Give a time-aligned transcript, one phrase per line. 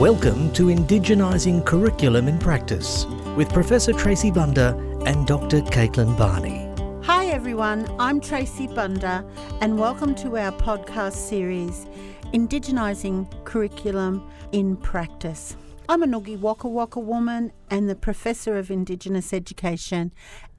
[0.00, 3.04] Welcome to Indigenising Curriculum in Practice
[3.36, 4.74] with Professor Tracy Bunda
[5.04, 5.60] and Dr.
[5.60, 6.66] Caitlin Barney.
[7.04, 9.22] Hi everyone, I'm Tracy Bunda
[9.60, 11.86] and welcome to our podcast series
[12.32, 15.54] Indigenising Curriculum in Practice.
[15.86, 20.14] I'm a Ngugi Wakka Wakka woman and the Professor of Indigenous Education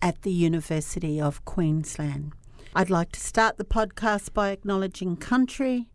[0.00, 2.34] at the University of Queensland.
[2.76, 5.88] I'd like to start the podcast by acknowledging country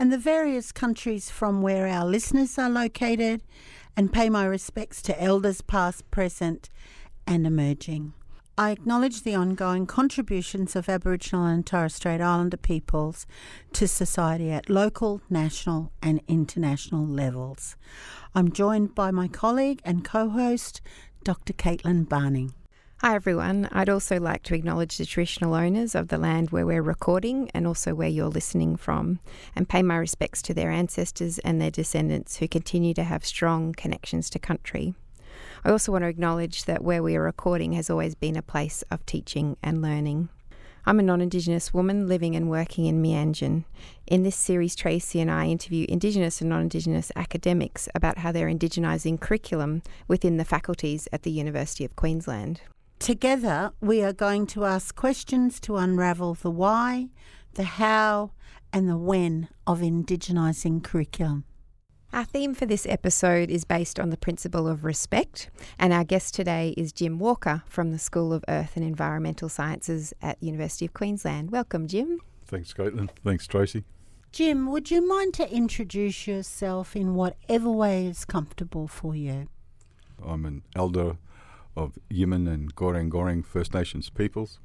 [0.00, 3.42] and the various countries from where our listeners are located
[3.94, 6.70] and pay my respects to elders past, present,
[7.26, 8.14] and emerging.
[8.56, 13.26] I acknowledge the ongoing contributions of Aboriginal and Torres Strait Islander peoples
[13.74, 17.76] to society at local, national, and international levels.
[18.34, 20.80] I'm joined by my colleague and co host,
[21.24, 21.52] Dr.
[21.52, 22.48] Caitlin Barney.
[23.02, 23.66] Hi everyone.
[23.72, 27.66] I'd also like to acknowledge the traditional owners of the land where we're recording and
[27.66, 29.20] also where you're listening from,
[29.56, 33.72] and pay my respects to their ancestors and their descendants who continue to have strong
[33.72, 34.92] connections to country.
[35.64, 38.84] I also want to acknowledge that where we are recording has always been a place
[38.90, 40.28] of teaching and learning.
[40.84, 43.64] I'm a non Indigenous woman living and working in Meanjin.
[44.08, 48.46] In this series, Tracy and I interview Indigenous and non Indigenous academics about how they're
[48.46, 52.60] Indigenising curriculum within the faculties at the University of Queensland.
[53.00, 57.08] Together, we are going to ask questions to unravel the why,
[57.54, 58.30] the how,
[58.74, 61.44] and the when of Indigenising curriculum.
[62.12, 65.48] Our theme for this episode is based on the principle of respect,
[65.78, 70.12] and our guest today is Jim Walker from the School of Earth and Environmental Sciences
[70.20, 71.50] at the University of Queensland.
[71.50, 72.20] Welcome, Jim.
[72.44, 73.08] Thanks, Caitlin.
[73.24, 73.84] Thanks, Tracy.
[74.30, 79.48] Jim, would you mind to introduce yourself in whatever way is comfortable for you?
[80.22, 81.16] I'm an elder
[81.76, 84.58] of Yiman and Goreng First Nations peoples.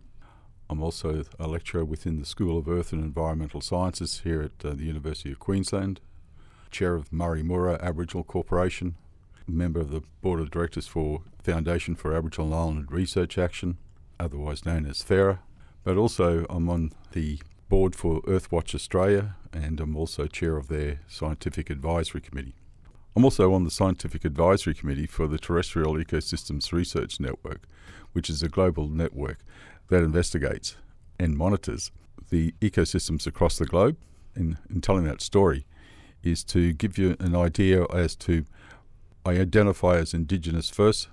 [0.70, 4.74] I'm also a lecturer within the School of Earth and Environmental Sciences here at uh,
[4.74, 6.02] the University of Queensland,
[6.72, 8.96] chair of Murray Mura Aboriginal Corporation,
[9.48, 13.78] member of the Board of Directors for Foundation for Aboriginal Island Research Action,
[14.20, 15.40] otherwise known as FAIRA,
[15.84, 17.40] but also I'm on the
[17.70, 22.56] board for Earthwatch Australia and I'm also chair of their Scientific Advisory Committee.
[23.16, 27.62] I'm also on the Scientific Advisory Committee for the Terrestrial Ecosystems Research Network,
[28.12, 29.40] which is a global network
[29.88, 30.76] that investigates
[31.18, 31.92] and monitors
[32.30, 33.96] the ecosystems across the globe.
[34.36, 35.66] In, in telling that story,
[36.22, 38.46] is to give you an idea as to
[39.26, 41.08] I identify as Indigenous first,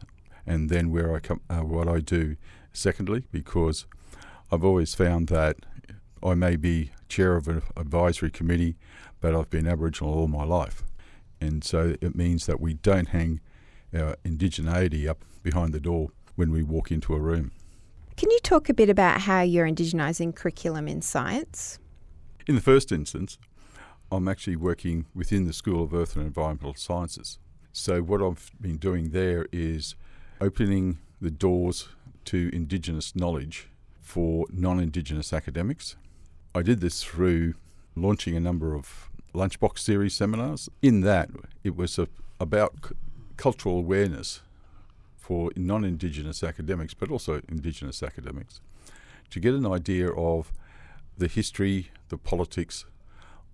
[0.44, 2.34] and then where I come, uh, what I do
[2.72, 3.86] secondly, because
[4.50, 5.58] I've always found that
[6.20, 8.74] I may be chair of an advisory committee,
[9.20, 10.82] but I've been Aboriginal all my life.
[11.42, 13.40] And so it means that we don't hang
[13.92, 17.50] our indigeneity up behind the door when we walk into a room.
[18.16, 21.80] Can you talk a bit about how you're indigenising curriculum in science?
[22.46, 23.38] In the first instance,
[24.12, 27.40] I'm actually working within the School of Earth and Environmental Sciences.
[27.72, 29.96] So, what I've been doing there is
[30.40, 31.88] opening the doors
[32.26, 33.68] to Indigenous knowledge
[34.00, 35.96] for non Indigenous academics.
[36.54, 37.54] I did this through
[37.96, 40.68] launching a number of lunchbox series seminars.
[40.80, 41.30] In that,
[41.64, 42.08] it was a,
[42.40, 42.94] about c-
[43.36, 44.42] cultural awareness
[45.16, 48.60] for non Indigenous academics, but also Indigenous academics,
[49.30, 50.52] to get an idea of
[51.16, 52.84] the history, the politics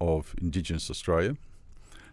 [0.01, 1.37] of Indigenous Australia.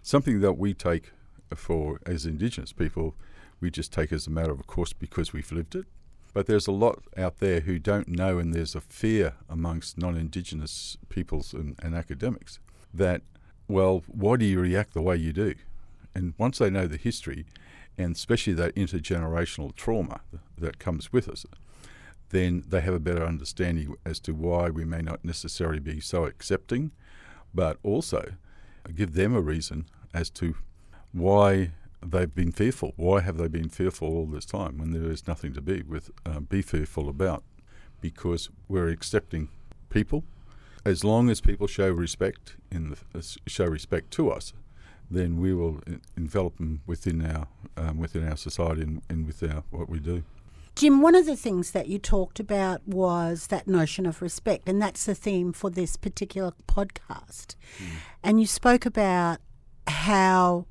[0.03, 1.12] Something that we take
[1.56, 3.16] for, as Indigenous people,
[3.59, 5.86] we just take as a matter of course because we've lived it.
[6.34, 10.18] But there's a lot out there who don't know, and there's a fear amongst non
[10.18, 12.59] Indigenous peoples and, and academics
[12.94, 13.22] that
[13.68, 15.56] well, why do you react the way you do?
[16.14, 17.46] And once they know the history,
[17.98, 20.22] and especially that intergenerational trauma
[20.58, 21.46] that comes with us,
[22.30, 26.26] then they have a better understanding as to why we may not necessarily be so
[26.26, 26.92] accepting,
[27.53, 28.34] but also
[28.94, 30.56] give them a reason as to
[31.12, 31.72] why
[32.06, 32.94] they've been fearful.
[32.97, 36.12] Why have they been fearful all this time when there is nothing to be with
[36.26, 37.44] uh, be fearful about?
[38.02, 39.50] Because we're accepting
[39.90, 40.24] people
[40.85, 44.53] as long as people show respect in the, uh, show respect to us,
[45.09, 45.82] then we will
[46.16, 47.47] envelop them within our
[47.78, 50.23] um, within our society and, and with our what we do.
[50.76, 54.82] Jim, one of the things that you talked about was that notion of respect, and
[54.82, 57.55] that's the theme for this particular podcast.
[57.78, 57.85] Mm.
[58.23, 59.40] And you spoke about
[59.87, 60.66] how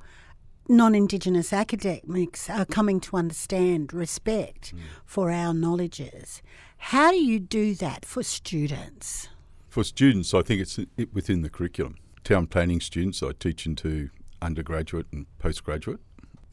[0.68, 4.80] non Indigenous academics are coming to understand respect mm.
[5.06, 6.42] for our knowledges.
[6.76, 9.28] How do you do that for students?
[9.74, 10.78] For students, I think it's
[11.12, 11.96] within the curriculum.
[12.22, 14.10] Town planning students, I teach into
[14.40, 15.98] undergraduate and postgraduate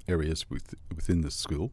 [0.08, 1.72] areas with, within the school.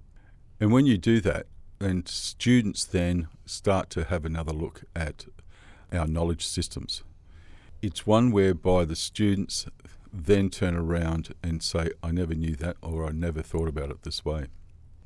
[0.60, 1.46] And when you do that,
[1.78, 5.24] then students then start to have another look at
[5.90, 7.02] our knowledge systems.
[7.80, 9.64] It's one whereby the students
[10.12, 14.02] then turn around and say, I never knew that or I never thought about it
[14.02, 14.48] this way.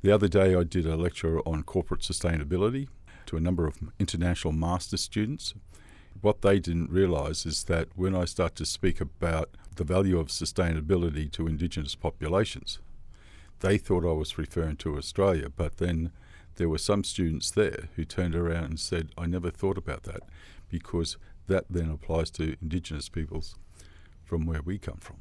[0.01, 2.89] The other day, I did a lecture on corporate sustainability
[3.27, 5.53] to a number of international master students.
[6.23, 10.29] What they didn't realise is that when I start to speak about the value of
[10.29, 12.79] sustainability to Indigenous populations,
[13.59, 16.13] they thought I was referring to Australia, but then
[16.55, 20.21] there were some students there who turned around and said, I never thought about that
[20.69, 21.17] because
[21.47, 23.57] that then applies to Indigenous peoples
[24.23, 25.17] from where we come from.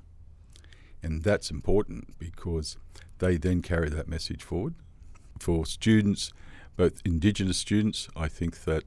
[1.02, 2.76] And that's important because
[3.18, 4.76] they then carry that message forward.
[5.40, 6.32] For students,
[6.76, 8.84] both Indigenous students, I think that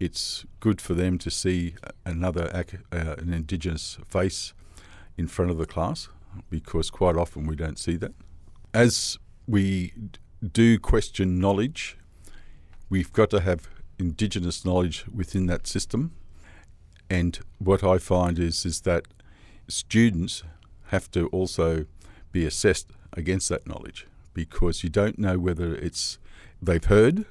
[0.00, 1.74] it's good for them to see
[2.04, 2.50] another
[2.92, 4.52] uh, an Indigenous face
[5.16, 6.08] in front of the class
[6.50, 8.12] because quite often we don't see that.
[8.72, 9.92] As we
[10.52, 11.96] do question knowledge,
[12.88, 13.68] we've got to have
[13.98, 16.12] Indigenous knowledge within that system.
[17.08, 19.04] And what I find is is that
[19.68, 20.42] students
[20.86, 21.86] have to also
[22.32, 26.18] be assessed against that knowledge because you don't know whether it's
[26.60, 27.24] they've heard,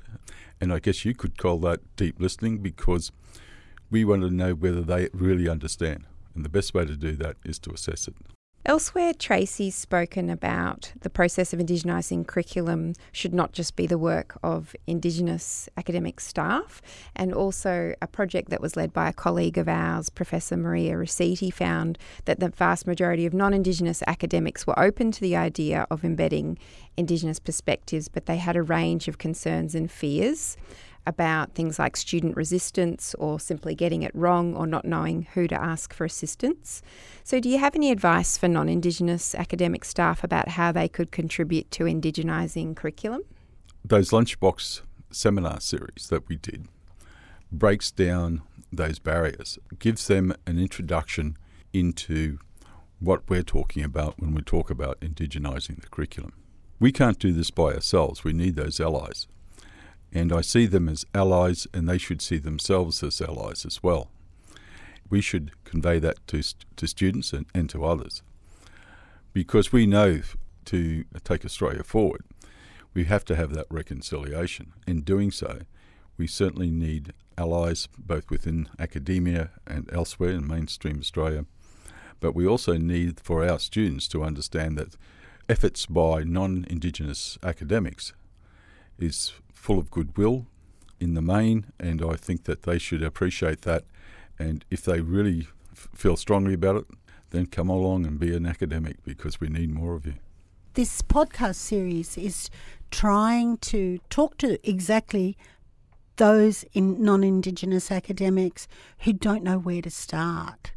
[0.63, 3.12] and I guess you could call that deep listening because
[3.92, 6.06] we want to know whether they really understand.
[6.33, 8.15] And the best way to do that is to assess it.
[8.65, 14.38] Elsewhere, Tracy's spoken about the process of Indigenising curriculum should not just be the work
[14.42, 16.81] of Indigenous academic staff,
[17.13, 21.51] and also a project that was led by a colleague of ours, Professor Maria Rossetti,
[21.51, 26.06] found that the vast majority of non Indigenous academics were open to the idea of
[26.06, 26.57] embedding
[26.95, 30.56] Indigenous perspectives, but they had a range of concerns and fears
[31.05, 35.61] about things like student resistance or simply getting it wrong or not knowing who to
[35.61, 36.81] ask for assistance.
[37.23, 41.11] So, do you have any advice for non Indigenous academic staff about how they could
[41.11, 43.23] contribute to Indigenising curriculum?
[43.83, 46.67] Those lunchbox seminar series that we did
[47.51, 48.41] breaks down
[48.71, 51.38] those barriers, gives them an introduction
[51.71, 52.39] into
[52.99, 56.33] what we're talking about when we talk about indigenising the curriculum.
[56.79, 59.27] We can't do this by ourselves, we need those allies.
[60.13, 64.10] And I see them as allies, and they should see themselves as allies as well.
[65.10, 66.44] We should convey that to,
[66.75, 68.21] to students and, and to others.
[69.33, 70.21] Because we know
[70.65, 72.24] to take Australia forward,
[72.94, 74.74] we have to have that reconciliation.
[74.86, 75.62] In doing so,
[76.16, 81.45] we certainly need allies both within academia and elsewhere in mainstream Australia.
[82.19, 84.95] But we also need for our students to understand that
[85.50, 88.13] efforts by non Indigenous academics
[89.00, 90.48] is full of goodwill
[91.00, 93.84] in the main, and I think that they should appreciate that.
[94.40, 96.86] And if they really f- feel strongly about it,
[97.31, 100.16] then come along and be an academic because we need more of you.
[100.75, 102.50] This podcast series is
[102.92, 105.38] trying to talk to exactly
[106.18, 108.68] those in non-indigenous academics
[109.00, 110.72] who don't know where to start.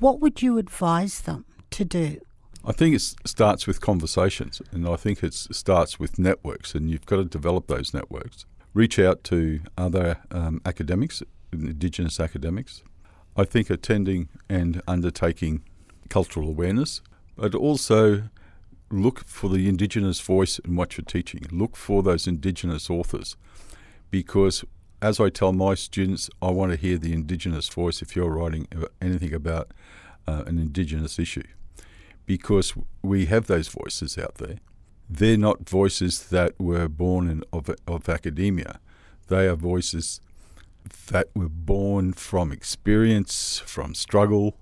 [0.00, 2.20] What would you advise them to do?
[2.68, 7.06] I think it starts with conversations, and I think it starts with networks, and you've
[7.06, 8.44] got to develop those networks.
[8.74, 12.82] Reach out to other um, academics, Indigenous academics.
[13.38, 15.62] I think attending and undertaking
[16.10, 17.00] cultural awareness,
[17.36, 18.24] but also
[18.90, 21.46] look for the Indigenous voice in what you're teaching.
[21.50, 23.38] Look for those Indigenous authors,
[24.10, 24.62] because
[25.00, 28.68] as I tell my students, I want to hear the Indigenous voice if you're writing
[29.00, 29.72] anything about
[30.26, 31.44] uh, an Indigenous issue
[32.28, 34.58] because we have those voices out there.
[35.08, 38.80] They're not voices that were born in, of, of academia.
[39.28, 40.20] They are voices
[41.06, 44.58] that were born from experience, from struggle,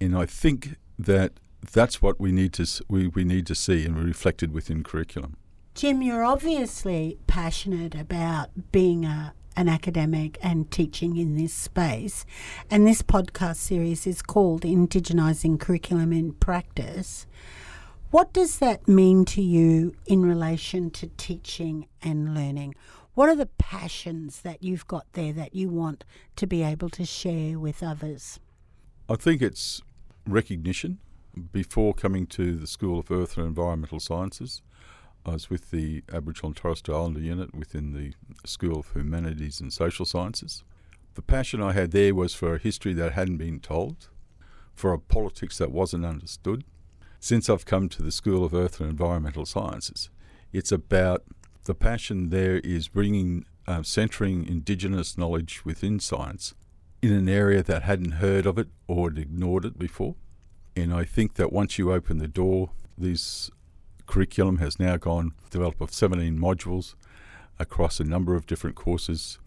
[0.00, 1.32] and I think that
[1.72, 5.36] that's what we need to we, we need to see and reflected within curriculum.
[5.74, 12.24] Jim, you're obviously passionate about being a an academic and teaching in this space.
[12.70, 17.26] And this podcast series is called Indigenising Curriculum in Practice.
[18.10, 22.74] What does that mean to you in relation to teaching and learning?
[23.12, 26.04] What are the passions that you've got there that you want
[26.36, 28.40] to be able to share with others?
[29.10, 29.82] I think it's
[30.26, 31.00] recognition.
[31.52, 34.62] Before coming to the School of Earth and Environmental Sciences,
[35.26, 38.14] I was with the Aboriginal and Torres Strait Islander unit within the
[38.48, 40.64] School of Humanities and Social Sciences.
[41.14, 44.08] The passion I had there was for a history that hadn't been told,
[44.74, 46.64] for a politics that wasn't understood.
[47.18, 50.08] Since I've come to the School of Earth and Environmental Sciences,
[50.52, 51.24] it's about
[51.64, 56.54] the passion there is bringing, uh, centering Indigenous knowledge within science
[57.02, 60.14] in an area that hadn't heard of it or had ignored it before.
[60.74, 63.50] And I think that once you open the door, these
[64.10, 66.96] curriculum has now gone developed of 17 modules
[67.60, 69.38] across a number of different courses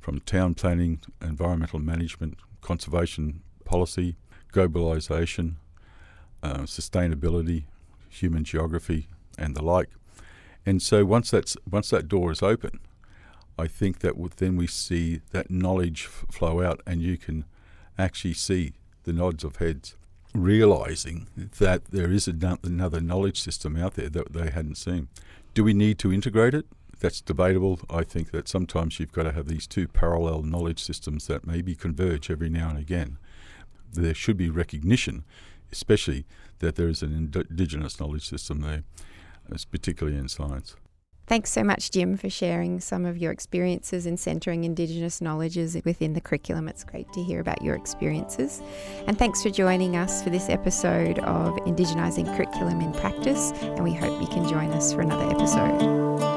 [0.00, 4.16] from town planning, environmental management, conservation policy,
[4.54, 5.56] globalisation,
[6.42, 7.64] uh, sustainability,
[8.08, 9.06] human geography,
[9.36, 9.90] and the like.
[10.64, 12.80] And so once that's once that door is open,
[13.58, 17.44] I think that then we see that knowledge flow out, and you can
[17.98, 18.72] actually see
[19.04, 19.94] the nods of heads,
[20.42, 21.26] realizing
[21.58, 25.08] that there is another knowledge system out there that they hadn't seen.
[25.54, 26.66] Do we need to integrate it?
[26.98, 27.80] That's debatable.
[27.90, 31.74] I think that sometimes you've got to have these two parallel knowledge systems that maybe
[31.74, 33.18] converge every now and again.
[33.92, 35.24] There should be recognition,
[35.70, 36.24] especially
[36.60, 38.82] that there is an indigenous knowledge system there,
[39.70, 40.76] particularly in science.
[41.26, 46.12] Thanks so much, Jim, for sharing some of your experiences in centering Indigenous knowledges within
[46.12, 46.68] the curriculum.
[46.68, 48.62] It's great to hear about your experiences.
[49.08, 53.50] And thanks for joining us for this episode of Indigenising Curriculum in Practice.
[53.60, 56.35] And we hope you can join us for another episode.